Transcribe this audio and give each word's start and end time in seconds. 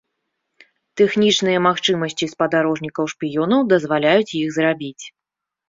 Тэхнічныя 1.01 1.59
магчымасці 1.67 2.31
спадарожнікаў-шпіёнаў 2.33 3.65
дазваляюць 3.77 4.27
іх 4.43 4.47
зрабіць. 4.59 4.99